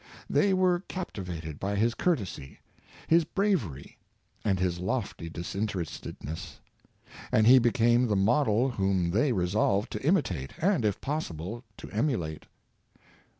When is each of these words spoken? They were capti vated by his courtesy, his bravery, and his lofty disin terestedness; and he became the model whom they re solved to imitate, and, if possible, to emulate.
They 0.27 0.51
were 0.51 0.79
capti 0.89 1.23
vated 1.23 1.59
by 1.59 1.75
his 1.75 1.93
courtesy, 1.93 2.57
his 3.05 3.23
bravery, 3.23 3.99
and 4.43 4.59
his 4.59 4.79
lofty 4.79 5.29
disin 5.29 5.67
terestedness; 5.67 6.57
and 7.31 7.45
he 7.45 7.59
became 7.59 8.07
the 8.07 8.15
model 8.15 8.71
whom 8.71 9.11
they 9.11 9.31
re 9.31 9.47
solved 9.47 9.91
to 9.91 10.01
imitate, 10.03 10.53
and, 10.57 10.85
if 10.85 11.01
possible, 11.01 11.63
to 11.77 11.87
emulate. 11.91 12.47